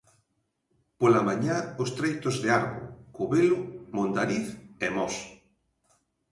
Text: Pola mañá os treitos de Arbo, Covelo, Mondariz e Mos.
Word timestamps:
Pola 1.01 1.21
mañá 1.29 1.55
os 1.83 1.89
treitos 1.97 2.35
de 2.43 2.49
Arbo, 2.59 2.79
Covelo, 3.17 3.59
Mondariz 3.95 4.45
e 4.85 4.87
Mos. 4.95 5.15